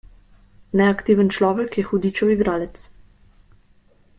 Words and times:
Neaktiven 0.81 1.27
človek 1.35 1.71
je 1.79 1.83
hudičev 1.91 2.29
igralec. 2.37 2.77